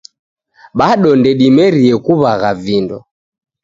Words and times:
Bado 0.79 1.09
ndedimerie 1.19 1.93
kuw'agha 2.05 2.51
vindo 2.63 2.97